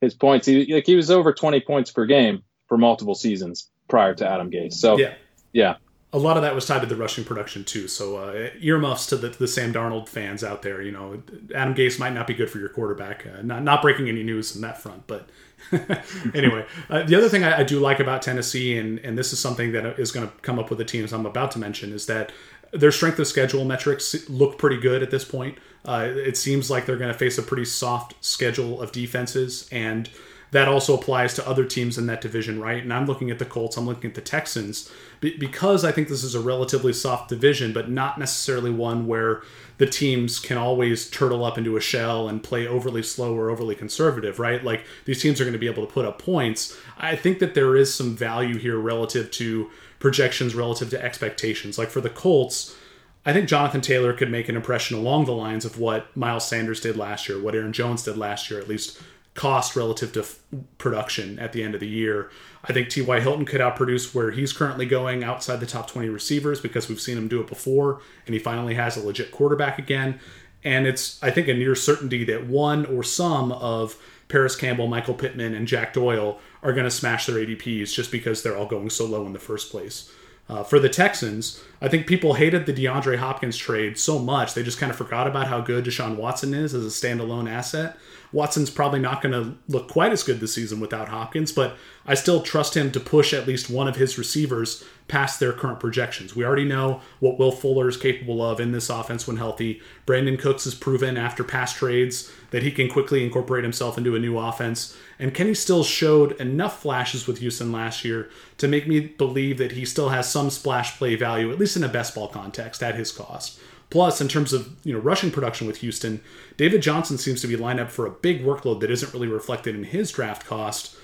[0.00, 4.14] his points, he like he was over 20 points per game for multiple seasons prior
[4.14, 4.74] to Adam Gase.
[4.74, 5.14] So yeah,
[5.52, 5.76] yeah.
[6.14, 7.88] A lot of that was tied to the rushing production too.
[7.88, 10.82] So uh, earmuffs to the, the Sam Darnold fans out there.
[10.82, 11.22] You know,
[11.54, 13.26] Adam Gase might not be good for your quarterback.
[13.26, 15.28] Uh, not not breaking any news on that front, but
[16.34, 19.38] anyway, uh, the other thing I, I, do like about Tennessee, and and this is
[19.38, 22.06] something that is going to come up with the teams I'm about to mention, is
[22.06, 22.32] that
[22.72, 25.58] their strength of schedule metrics look pretty good at this point.
[25.84, 30.08] Uh, it seems like they're going to face a pretty soft schedule of defenses, and
[30.52, 32.82] that also applies to other teams in that division, right?
[32.82, 36.22] And I'm looking at the Colts, I'm looking at the Texans, because I think this
[36.22, 39.42] is a relatively soft division, but not necessarily one where
[39.78, 43.74] the teams can always turtle up into a shell and play overly slow or overly
[43.74, 44.62] conservative, right?
[44.62, 46.76] Like these teams are going to be able to put up points.
[46.98, 51.78] I think that there is some value here relative to projections, relative to expectations.
[51.78, 52.76] Like for the Colts,
[53.24, 56.80] I think Jonathan Taylor could make an impression along the lines of what Miles Sanders
[56.80, 59.00] did last year, what Aaron Jones did last year, at least
[59.34, 60.40] cost relative to f-
[60.78, 62.30] production at the end of the year.
[62.64, 63.20] I think T.Y.
[63.20, 67.16] Hilton could outproduce where he's currently going outside the top 20 receivers because we've seen
[67.16, 70.20] him do it before and he finally has a legit quarterback again.
[70.64, 73.96] And it's, I think, a near certainty that one or some of
[74.28, 78.42] Parris Campbell, Michael Pittman, and Jack Doyle are going to smash their ADPs just because
[78.42, 80.12] they're all going so low in the first place.
[80.48, 84.62] Uh, for the Texans, I think people hated the DeAndre Hopkins trade so much they
[84.62, 87.96] just kind of forgot about how good Deshaun Watson is as a standalone asset.
[88.32, 91.76] Watson's probably not going to look quite as good this season without Hopkins, but
[92.06, 95.80] I still trust him to push at least one of his receivers past their current
[95.80, 96.34] projections.
[96.34, 99.82] We already know what Will Fuller is capable of in this offense when healthy.
[100.06, 104.18] Brandin Cooks has proven after past trades that he can quickly incorporate himself into a
[104.18, 104.96] new offense.
[105.22, 109.70] And Kenny Stills showed enough flashes with Houston last year to make me believe that
[109.70, 112.96] he still has some splash play value, at least in a best ball context, at
[112.96, 113.60] his cost.
[113.88, 116.20] Plus, in terms of you know rushing production with Houston,
[116.56, 119.76] David Johnson seems to be lined up for a big workload that isn't really reflected
[119.76, 120.96] in his draft cost.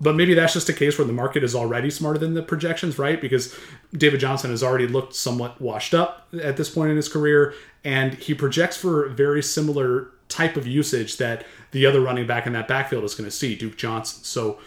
[0.00, 2.98] But maybe that's just a case where the market is already smarter than the projections,
[2.98, 3.20] right?
[3.20, 3.56] Because
[3.96, 8.14] David Johnson has already looked somewhat washed up at this point in his career, and
[8.14, 12.68] he projects for very similar type of usage that the other running back in that
[12.68, 14.24] backfield is going to see, Duke Johnson.
[14.24, 14.58] So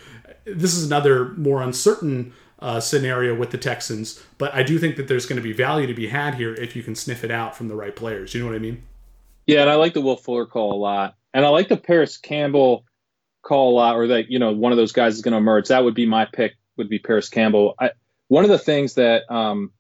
[0.46, 4.22] this is another more uncertain uh, scenario with the Texans.
[4.38, 6.76] But I do think that there's going to be value to be had here if
[6.76, 8.34] you can sniff it out from the right players.
[8.34, 8.84] You know what I mean?
[9.46, 12.18] Yeah, and I like the Will Fuller call a lot, and I like the Parris
[12.18, 12.86] Campbell
[13.44, 15.68] call a lot, or that you know one of those guys is going to emerge.
[15.68, 16.54] That would be my pick.
[16.78, 17.76] Would be Parris Campbell.
[17.80, 17.92] I,
[18.28, 19.72] one of the things that um,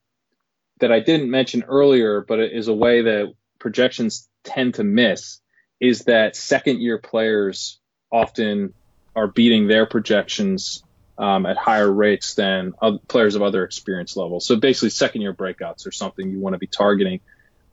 [0.79, 5.39] that I didn't mention earlier, but it is a way that projections tend to miss,
[5.79, 7.79] is that second year players
[8.11, 8.73] often
[9.15, 10.83] are beating their projections
[11.17, 12.73] um, at higher rates than
[13.07, 14.45] players of other experience levels.
[14.45, 17.21] So basically, second year breakouts are something you want to be targeting.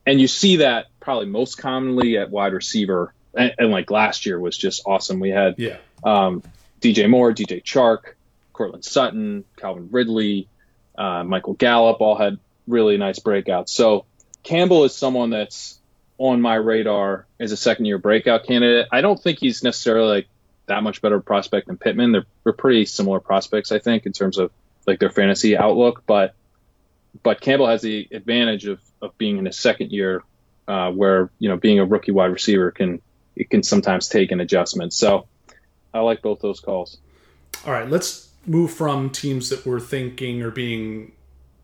[0.06, 3.14] And you see that probably most commonly at wide receiver.
[3.34, 5.20] And, and like last year was just awesome.
[5.20, 5.78] We had yeah.
[6.04, 6.42] um,
[6.80, 8.14] DJ Moore, DJ Chark,
[8.52, 10.48] Courtland Sutton, Calvin Ridley,
[10.96, 13.70] uh, Michael Gallup all had really nice breakouts.
[13.70, 14.04] So
[14.42, 15.78] Campbell is someone that's
[16.18, 18.88] on my radar as a second year breakout candidate.
[18.92, 20.28] I don't think he's necessarily like
[20.66, 22.12] that much better prospect than Pittman.
[22.12, 24.50] They're, they're pretty similar prospects, I think, in terms of
[24.86, 26.04] like their fantasy outlook.
[26.06, 26.34] But
[27.22, 30.22] but Campbell has the advantage of, of being in his second year,
[30.66, 33.00] uh, where you know being a rookie wide receiver can
[33.36, 34.92] it can sometimes take an adjustment.
[34.92, 35.26] So
[35.92, 36.98] I like both those calls.
[37.66, 41.12] All right, let's move from teams that we're thinking or being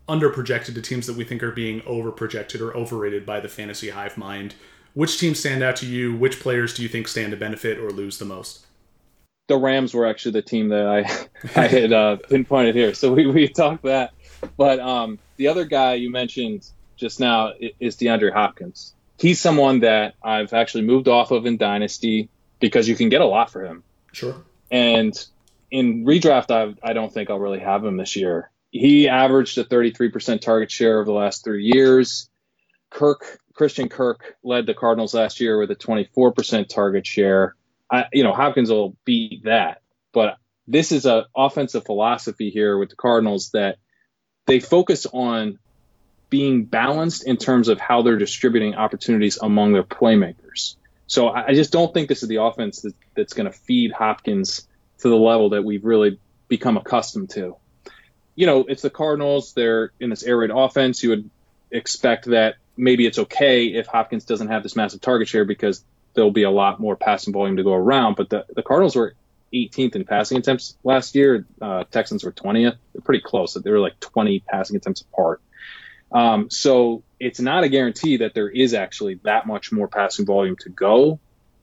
[0.08, 3.48] under projected to teams that we think are being over projected or overrated by the
[3.48, 4.54] fantasy hive mind.
[4.94, 6.16] Which teams stand out to you?
[6.16, 8.66] Which players do you think stand to benefit or lose the most?
[9.46, 13.26] The Rams were actually the team that I I had uh, pinpointed here, so we,
[13.26, 14.12] we talked that.
[14.56, 18.94] But um, the other guy you mentioned just now is DeAndre Hopkins.
[19.18, 22.28] He's someone that I've actually moved off of in Dynasty
[22.60, 23.82] because you can get a lot for him.
[24.12, 24.36] Sure.
[24.70, 25.14] And
[25.70, 28.50] in redraft, I, I don't think I'll really have him this year.
[28.78, 32.30] He averaged a 33% target share over the last three years.
[32.90, 37.56] Kirk Christian Kirk led the Cardinals last year with a 24% target share.
[37.90, 40.36] I, you know, Hopkins will beat that, but
[40.68, 43.78] this is an offensive philosophy here with the Cardinals that
[44.46, 45.58] they focus on
[46.30, 50.76] being balanced in terms of how they're distributing opportunities among their playmakers.
[51.08, 54.68] So I just don't think this is the offense that, that's going to feed Hopkins
[54.98, 57.56] to the level that we've really become accustomed to.
[58.38, 59.52] You know, it's the Cardinals.
[59.52, 61.02] They're in this air raid offense.
[61.02, 61.30] You would
[61.72, 66.30] expect that maybe it's okay if Hopkins doesn't have this massive target share because there'll
[66.30, 68.14] be a lot more passing volume to go around.
[68.14, 69.14] But the, the Cardinals were
[69.52, 71.46] 18th in passing attempts last year.
[71.60, 72.76] Uh, Texans were 20th.
[72.92, 73.54] They're pretty close.
[73.54, 75.40] They were like 20 passing attempts apart.
[76.12, 80.54] Um, so it's not a guarantee that there is actually that much more passing volume
[80.60, 81.18] to go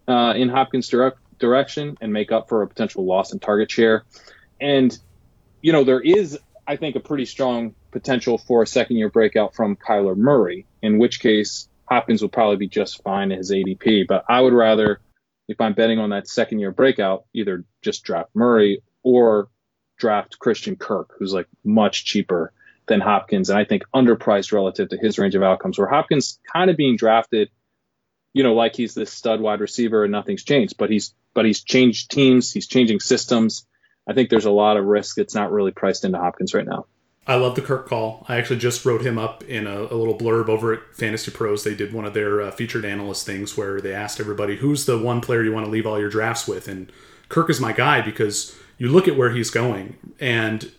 [0.09, 4.03] uh, in Hopkins' direct, direction and make up for a potential loss in target share.
[4.59, 4.97] And,
[5.61, 9.55] you know, there is, I think, a pretty strong potential for a second year breakout
[9.55, 14.07] from Kyler Murray, in which case Hopkins will probably be just fine in his ADP.
[14.07, 14.99] But I would rather,
[15.47, 19.49] if I'm betting on that second year breakout, either just draft Murray or
[19.97, 22.51] draft Christian Kirk, who's like much cheaper
[22.87, 25.77] than Hopkins, and I think underpriced relative to his range of outcomes.
[25.77, 27.49] Where Hopkins kind of being drafted,
[28.33, 31.63] you know, like he's this stud wide receiver and nothing's changed, but he's but he's
[31.63, 33.65] changed teams, he's changing systems.
[34.07, 36.85] I think there's a lot of risk that's not really priced into Hopkins right now.
[37.27, 38.23] I love the Kirk call.
[38.29, 41.63] I actually just wrote him up in a, a little blurb over at Fantasy Pros.
[41.63, 44.99] They did one of their uh, featured analyst things where they asked everybody, who's the
[44.99, 46.67] one player you want to leave all your drafts with?
[46.67, 46.91] And
[47.29, 49.97] Kirk is my guy because you look at where he's going.
[50.19, 50.71] And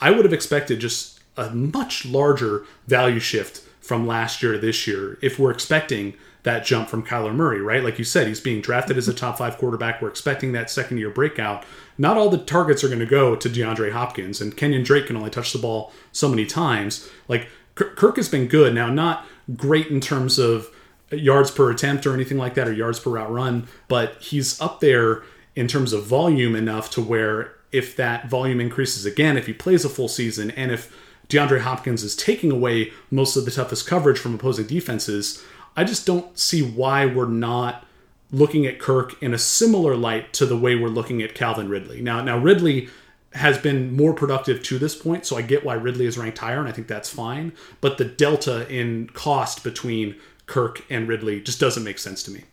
[0.00, 4.86] I would have expected just a much larger value shift from last year to this
[4.86, 7.84] year if we're expecting that jump from Kyler Murray, right?
[7.84, 10.00] Like you said, he's being drafted as a top five quarterback.
[10.00, 11.64] We're expecting that second year breakout.
[11.98, 15.16] Not all the targets are going to go to DeAndre Hopkins, and Kenyon Drake can
[15.16, 17.08] only touch the ball so many times.
[17.28, 18.74] Like Kirk has been good.
[18.74, 19.26] Now, not
[19.56, 20.68] great in terms of
[21.10, 24.80] yards per attempt or anything like that, or yards per route run, but he's up
[24.80, 25.22] there
[25.56, 29.84] in terms of volume enough to where if that volume increases again, if he plays
[29.84, 30.96] a full season, and if
[31.28, 35.44] DeAndre Hopkins is taking away most of the toughest coverage from opposing defenses,
[35.80, 37.86] I just don't see why we're not
[38.30, 42.02] looking at Kirk in a similar light to the way we're looking at Calvin Ridley.
[42.02, 42.90] Now, now Ridley
[43.32, 46.58] has been more productive to this point, so I get why Ridley is ranked higher,
[46.58, 47.54] and I think that's fine.
[47.80, 52.44] But the delta in cost between Kirk and Ridley just doesn't make sense to me.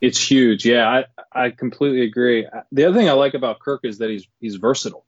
[0.00, 0.64] It's huge.
[0.64, 2.48] Yeah, I, I completely agree.
[2.72, 5.04] The other thing I like about Kirk is that he's he's versatile.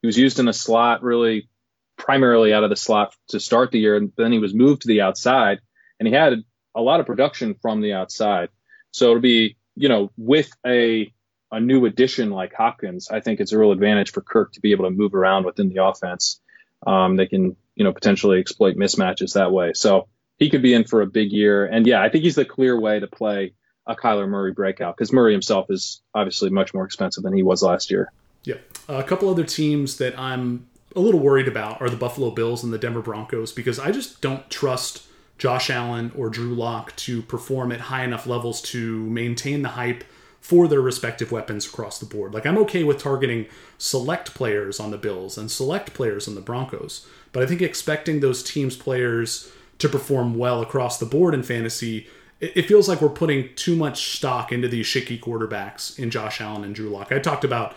[0.00, 1.50] He was used in a slot really
[1.98, 4.88] primarily out of the slot to start the year, and then he was moved to
[4.88, 5.60] the outside,
[6.00, 6.42] and he had
[6.74, 8.48] a lot of production from the outside.
[8.90, 11.12] So it'll be, you know, with a
[11.50, 14.72] a new addition like Hopkins, I think it's a real advantage for Kirk to be
[14.72, 16.40] able to move around within the offense.
[16.86, 19.72] Um, they can, you know, potentially exploit mismatches that way.
[19.74, 20.08] So
[20.38, 21.66] he could be in for a big year.
[21.66, 23.52] And yeah, I think he's the clear way to play
[23.86, 27.62] a Kyler Murray breakout because Murray himself is obviously much more expensive than he was
[27.62, 28.10] last year.
[28.44, 28.56] Yeah.
[28.88, 30.66] A couple other teams that I'm
[30.96, 34.20] a little worried about are the Buffalo Bills and the Denver Broncos because I just
[34.20, 35.06] don't trust
[35.42, 40.04] Josh Allen or Drew Lock to perform at high enough levels to maintain the hype
[40.40, 42.32] for their respective weapons across the board.
[42.32, 46.40] Like I'm okay with targeting select players on the Bills and select players on the
[46.40, 51.42] Broncos, but I think expecting those teams players to perform well across the board in
[51.42, 52.06] fantasy,
[52.38, 56.62] it feels like we're putting too much stock into these shaky quarterbacks in Josh Allen
[56.62, 57.10] and Drew Lock.
[57.10, 57.74] I talked about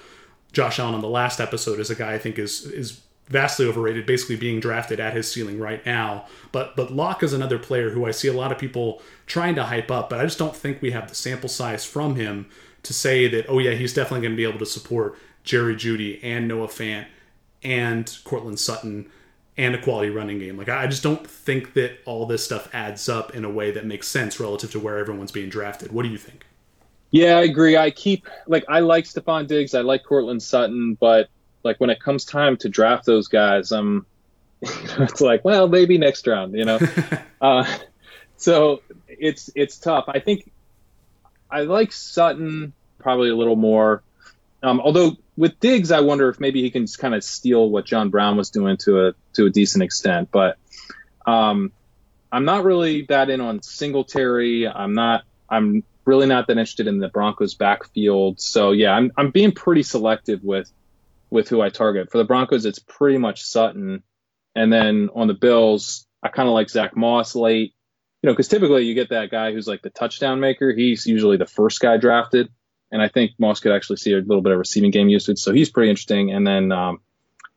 [0.53, 4.05] Josh Allen on the last episode as a guy I think is is vastly overrated,
[4.05, 6.26] basically being drafted at his ceiling right now.
[6.51, 9.63] But but Lock is another player who I see a lot of people trying to
[9.63, 12.47] hype up, but I just don't think we have the sample size from him
[12.84, 16.19] to say that oh yeah he's definitely going to be able to support Jerry Jeudy
[16.23, 17.07] and Noah Fant
[17.63, 19.09] and Courtland Sutton
[19.57, 20.57] and a quality running game.
[20.57, 23.86] Like I just don't think that all this stuff adds up in a way that
[23.86, 25.91] makes sense relative to where everyone's being drafted.
[25.91, 26.45] What do you think?
[27.11, 27.78] Yeah, I agree.
[27.78, 31.30] I keep like I like Stefon Diggs, I like Courtland Sutton, but
[31.66, 34.05] like when it comes time to draft those guys, I'm
[34.61, 36.80] it's like, well, maybe next round, you know.
[37.41, 37.66] uh,
[38.38, 40.05] so it's it's tough.
[40.07, 40.51] I think
[41.49, 44.03] I like Sutton probably a little more.
[44.63, 47.86] Um, although with Diggs, I wonder if maybe he can just kind of steal what
[47.86, 50.30] John Brown was doing to a to a decent extent.
[50.32, 50.57] But
[51.26, 51.72] um,
[52.32, 54.68] I'm not really that in on Singletary.
[54.68, 55.24] I'm not.
[55.49, 58.39] I'm really not that interested in the Broncos backfield.
[58.39, 60.72] So yeah, I'm I'm being pretty selective with
[61.30, 62.11] with who I target.
[62.11, 64.03] For the Broncos, it's pretty much Sutton,
[64.55, 67.73] and then on the Bills, I kind of like Zach Moss late.
[68.21, 70.73] You know, because typically you get that guy who's like the touchdown maker.
[70.73, 72.49] He's usually the first guy drafted
[72.91, 75.51] and I think Moss could actually see a little bit of receiving game usage, so
[75.51, 76.32] he's pretty interesting.
[76.32, 77.01] And then um,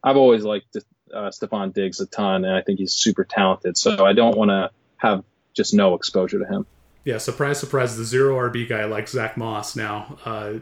[0.02, 0.76] I've always liked
[1.14, 3.76] uh, Stefon Diggs a ton, and I think he's super talented.
[3.76, 6.66] So I don't want to have just no exposure to him.
[7.04, 10.18] Yeah, surprise, surprise, the zero RB guy like Zach Moss now.
[10.24, 10.54] Uh,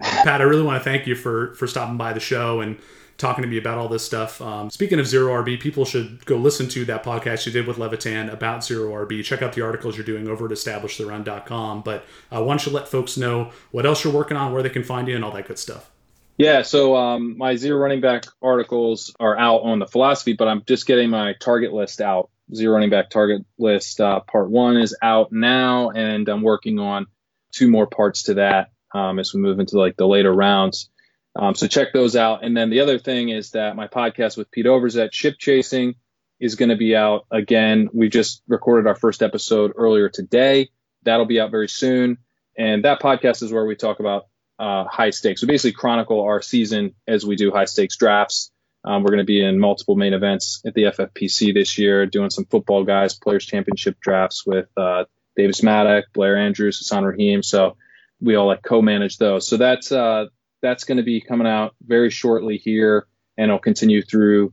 [0.00, 2.78] Pat, I really want to thank you for for stopping by the show and
[3.18, 4.40] talking to me about all this stuff.
[4.40, 7.78] Um, speaking of Zero RB, people should go listen to that podcast you did with
[7.78, 9.24] Levitan about Zero RB.
[9.24, 11.82] Check out the articles you're doing over at establishtheRun.com.
[11.82, 14.70] But uh, why don't you let folks know what else you're working on, where they
[14.70, 15.90] can find you, and all that good stuff?
[16.38, 20.64] Yeah, so um, my zero running back articles are out on the philosophy, but I'm
[20.66, 22.30] just getting my target list out.
[22.54, 27.06] Zero running back target list uh, part one is out now, and I'm working on
[27.52, 30.90] two more parts to that um, as we move into like the later rounds.
[31.34, 32.44] Um, so check those out.
[32.44, 35.94] And then the other thing is that my podcast with Pete Overzet, Ship Chasing,
[36.40, 37.88] is going to be out again.
[37.92, 40.70] We just recorded our first episode earlier today.
[41.04, 42.18] That'll be out very soon.
[42.58, 44.26] And that podcast is where we talk about
[44.58, 45.40] uh, high stakes.
[45.40, 48.50] We basically chronicle our season as we do high stakes drafts.
[48.84, 52.30] Um, we're going to be in multiple main events at the FFPC this year, doing
[52.30, 55.04] some football guys, players championship drafts with uh,
[55.36, 57.42] Davis Mattek, Blair Andrews, Hassan Rahim.
[57.42, 57.76] So
[58.22, 59.46] we all like co-manage those.
[59.46, 60.26] So that's uh,
[60.62, 63.06] that's going to be coming out very shortly here,
[63.36, 64.52] and it'll continue through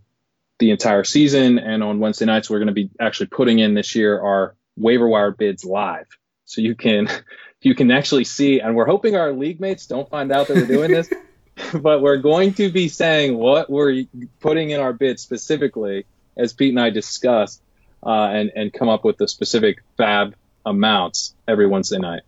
[0.57, 1.59] the entire season.
[1.59, 5.07] And on Wednesday nights, we're going to be actually putting in this year our waiver
[5.07, 6.07] wire bids live,
[6.45, 7.07] so you can
[7.61, 8.59] you can actually see.
[8.59, 11.09] And we're hoping our league mates don't find out that we're doing this,
[11.73, 14.05] but we're going to be saying what we're
[14.39, 16.05] putting in our bids specifically,
[16.35, 17.61] as Pete and I discussed,
[18.03, 20.33] uh, and and come up with the specific FAAB
[20.65, 22.23] amounts every Wednesday night.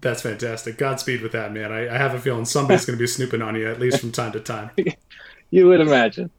[0.00, 0.78] That's fantastic.
[0.78, 1.72] Godspeed with that, man.
[1.72, 4.12] I, I have a feeling somebody's going to be snooping on you at least from
[4.12, 4.70] time to time.
[5.50, 6.30] you would imagine.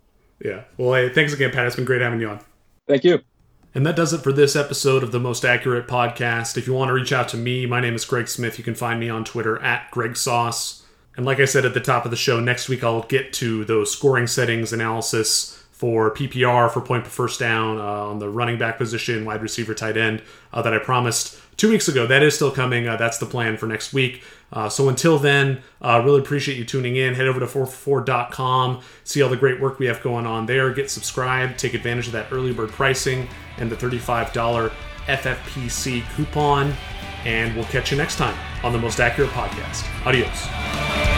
[0.43, 0.64] Yeah.
[0.78, 1.68] Well, hey, thanks again, Pat.
[1.68, 2.39] It's been great having you on.
[2.88, 3.20] Thank you.
[3.76, 6.57] And that does it for this episode of the Most Accurate Podcast.
[6.57, 8.57] If you want to reach out to me, my name is Greg Smith.
[8.57, 10.86] You can find me on Twitter at Greg Sauce.
[11.16, 13.66] And like I said at the top of the show, next week I'll get to
[13.66, 18.58] those scoring settings analysis for PPR for point per first down uh, on the running
[18.58, 20.22] back position, wide receiver, tight end
[20.52, 22.06] uh, that I promised two weeks ago.
[22.06, 22.86] That is still coming.
[22.86, 24.22] Uh, that's the plan for next week.
[24.52, 27.16] Uh, so until then, uh, really appreciate you tuning in.
[27.16, 30.70] Head over to 4for4.com, see all the great work we have going on there.
[30.74, 34.74] Get subscribed, take advantage of that early bird pricing and the $35
[35.06, 36.74] FFPC coupon.
[37.24, 39.86] And we'll catch you next time on the Most Accurate Podcast.
[40.06, 41.09] Adios.